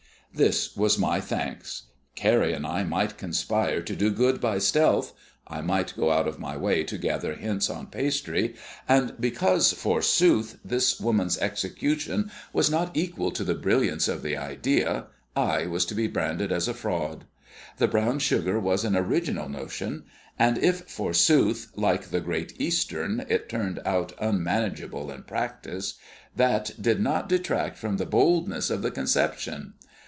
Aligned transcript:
That 0.33 0.69
was 0.77 0.97
my 0.97 1.19
thanks. 1.19 1.87
Carrie 2.15 2.53
and 2.53 2.65
I 2.65 2.85
might 2.85 3.17
conspire 3.17 3.81
to 3.81 3.95
do 3.97 4.09
good 4.09 4.39
by 4.39 4.59
stealth 4.59 5.11
I 5.45 5.59
might 5.59 5.93
go 5.97 6.09
out 6.09 6.25
of 6.25 6.39
my 6.39 6.55
way 6.55 6.85
to 6.85 6.97
gather 6.97 7.33
hints 7.33 7.69
on 7.69 7.87
pastry 7.87 8.55
and 8.87 9.13
because, 9.19 9.73
forsooth, 9.73 10.57
this 10.63 11.01
woman's 11.01 11.37
execution 11.39 12.31
was 12.53 12.71
not 12.71 12.95
equal 12.95 13.31
to 13.31 13.43
the 13.43 13.53
brilliance 13.55 14.07
of 14.07 14.23
the 14.23 14.37
idea, 14.37 15.07
I 15.35 15.65
was 15.65 15.83
to 15.87 15.95
be 15.95 16.07
branded 16.07 16.49
as 16.53 16.69
a 16.69 16.73
fraud! 16.73 17.25
The 17.75 17.89
brown 17.89 18.19
sugar 18.19 18.57
was 18.57 18.85
an 18.85 18.95
original 18.95 19.49
notion; 19.49 20.05
and 20.39 20.57
if, 20.57 20.83
forsooth, 20.89 21.73
like 21.75 22.05
the 22.05 22.21
Great 22.21 22.53
Eastern, 22.59 23.25
it 23.27 23.49
turned 23.49 23.81
out 23.85 24.13
unmanageable 24.17 25.11
in 25.11 25.23
practice, 25.23 25.95
that 26.37 26.71
did 26.81 27.01
not 27.01 27.27
detract 27.27 27.77
from 27.77 27.97
the 27.97 28.05
boldness 28.05 28.69
of 28.69 28.81
the 28.81 28.91
conception. 28.91 29.73